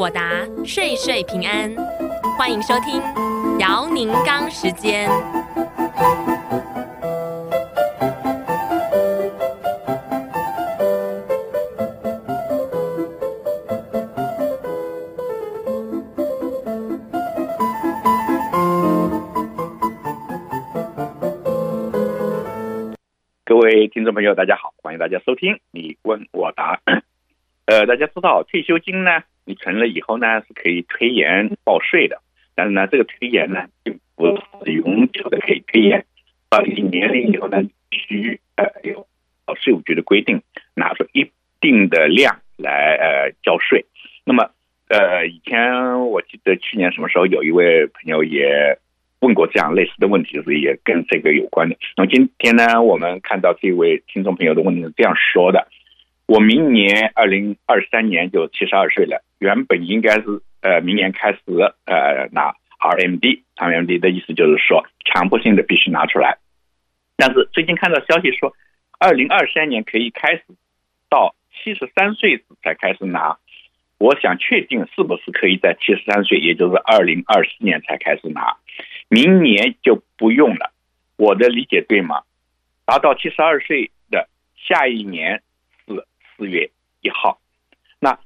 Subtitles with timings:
[0.00, 1.70] 我答，岁岁平安。
[2.38, 3.02] 欢迎收听
[3.58, 5.10] 姚宁刚时间。
[23.44, 26.80] 各位听众朋友，大家好，欢迎大家收听你问我答。
[27.70, 32.20] 呃，大家知道退休金呢，你存了以后呢，是可以推延报税的。
[32.56, 34.26] 但是呢，这个推延呢，并不
[34.64, 36.04] 是永久的可以推延。
[36.48, 39.06] 到一定年龄以后呢，必须呃有
[39.54, 40.42] 税务局的规定，
[40.74, 41.30] 拿出一
[41.60, 43.86] 定的量来呃交税。
[44.24, 44.50] 那么
[44.88, 48.80] 呃，以前我记得去年什么时候有一位朋友也
[49.20, 51.76] 问过这样类似的问题，就是也跟这个有关的。
[51.96, 55.68] 那么今天呢，我们看到这位听众朋友的问题是这样说的。
[56.30, 60.26] 我明年二零二三年就七十二岁了，原本应该是
[60.62, 61.40] 呃明年开始
[61.86, 66.38] 呃拿 RMD，RMD 的意思就是说强迫性的必须拿出来，
[67.16, 68.54] 但是最近看到消息说，
[69.00, 70.44] 二零二三年可以开始
[71.08, 73.38] 到七十三岁才开始拿，
[73.98, 78.56] 我想确定是不是可以在七十三岁，也就是二零二四年才开始拿，
[79.08, 80.70] 明年就不用了，
[81.16, 82.22] 我的理解对吗？
[82.86, 85.42] 达到七十二岁的下一年。
[86.50, 86.70] 月
[87.00, 87.38] 一号，
[87.98, 88.18] 那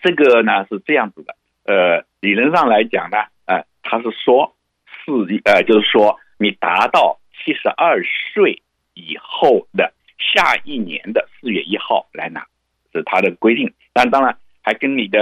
[0.00, 5.12] 这个呢是这样子的，呃，理论上来讲呢，呃，他是说是
[5.44, 8.62] 呃，就是说你达到七十二岁
[8.94, 12.46] 以后的下一年的四月一号来拿，
[12.92, 13.74] 是他的规定。
[13.92, 15.18] 但当然还跟你的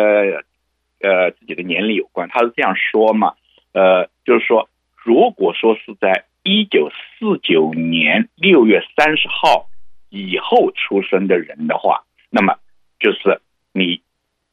[1.01, 2.29] 呃自己的年龄有关。
[2.29, 3.35] 他是这样说嘛，
[3.73, 9.69] 呃，就是说，如果说是在一九四九年六月三十号。
[10.15, 12.57] 以后出生的人的话，那么
[13.01, 13.41] 就是
[13.73, 14.01] 你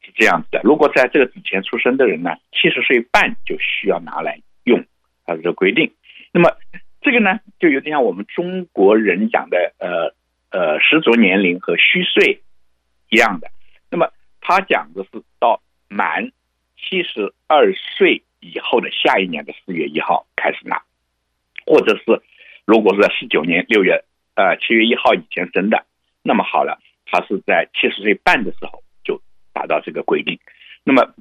[0.02, 0.62] 是这样子的。
[0.64, 4.84] 如果在这个之前出生的人呢，七十岁半就需要拿来用，
[5.24, 5.94] 它是规定。
[6.32, 6.58] 那么
[7.00, 10.16] 这个呢，就有点像我们中国人讲的呃
[10.50, 12.42] 呃实足年龄和虚岁
[13.10, 13.52] 一样的。
[13.92, 14.12] 那么
[14.42, 16.32] 他讲的是到满
[16.76, 20.82] 七十二岁以后的下一年的四月一号开始拿，
[21.68, 22.24] 或者是
[22.66, 24.04] 如果是在四九年六月。
[24.36, 25.86] 呃，七月一号以前生的，
[26.24, 29.22] 那么好了，他是在七十岁半的时候就
[29.54, 30.40] 达到这个规定。
[30.84, 31.14] 那么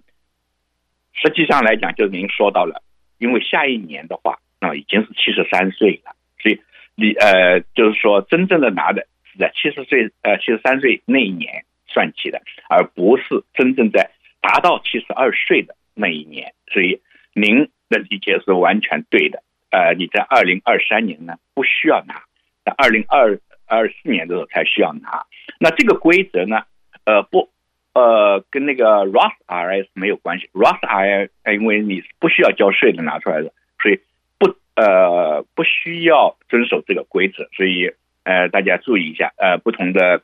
[1.13, 2.83] 实际上来讲，就是您说到了，
[3.19, 6.61] 因为下一年的话，那么已经是七十三岁了，所以
[6.95, 14.11] 你呃，就是说真正的拿的是在七十岁呃七十三岁那一年算起的，而不是真正在
[14.41, 16.55] 达到七十二岁的那一年。
[16.73, 17.01] 所以
[17.35, 19.43] 您的理解是完全对的。
[19.71, 22.23] 呃，你在二零二三年呢，不需要拿。
[22.65, 25.25] 在二零二二四年的时候才需要拿，
[25.59, 26.63] 那这个规则呢？
[27.05, 27.49] 呃，不，
[27.95, 30.51] 呃，跟那个 Roth R S 没有关系。
[30.53, 34.01] Roth R S 因为你不需要交税的拿出来的，所以
[34.39, 37.49] 不呃不需要遵守这个规则。
[37.57, 37.93] 所以
[38.25, 40.23] 呃大家注意一下，呃不同的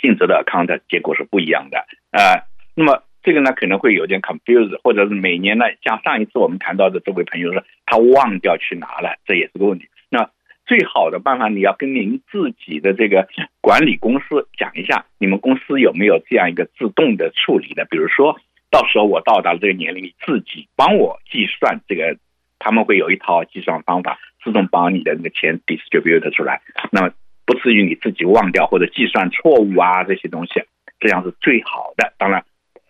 [0.00, 1.86] 性质的 account 结果是不一样的。
[2.10, 2.44] 呃，
[2.74, 9.88] 那么这个呢可能会有点 confuse，或者是每年呢像上一次我们谈到的这位朋友说他忘掉去拿了，这也是个问题。
[10.08, 10.28] 那
[10.66, 13.28] 最好的办法，你要跟您自己的这个
[13.60, 17.84] 管理公司讲一下，你们公司有没有这样一个自动的处理的？
[17.90, 18.38] 比如说，
[18.70, 22.16] 到时候我到达了这个年龄，你自己帮我计算这个，
[22.58, 27.10] 他们会有一套计算方法，自动帮你的那个钱 distribute 出来，那么
[27.44, 30.62] 不至于你自己忘掉或者计算错误啊这些东西，
[30.98, 32.12] 这样是最好的。
[32.18, 32.44] 当然。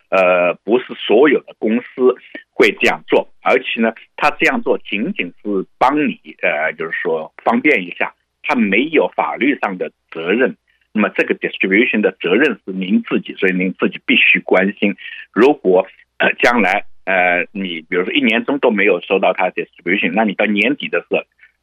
[0.07, 2.15] 呃，不是所有的公司
[2.53, 10.57] 会这样做，而且呢，他这样做仅仅是帮你，呃，就是说方便一下，他没有法律上的责任。
[10.93, 14.95] 那么这个 distribution 的责任是您自己，所以您自己必须关心。
[15.31, 15.85] 如果
[16.17, 21.21] 呃将来呃你比如说一年中都没有收到他 distribution，那你到年底的时候，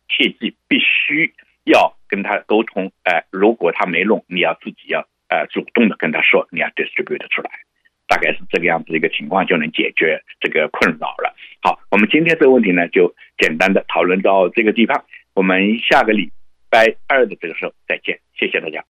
[0.09, 1.33] 切记必须
[1.65, 2.93] 要跟他沟通。
[3.03, 7.51] 呃，如果他没弄，你要自己要呃主动的跟他说，你要 distribute 出来。
[8.13, 11.35] 大概是这个样子一个情况，就能解决这个困扰了。
[11.63, 15.03] 好，我们今天这个问题呢，就简单的讨论到这个地方。
[15.33, 16.31] 我们下个礼
[16.69, 18.81] 拜二的这个时候再见，谢谢大家。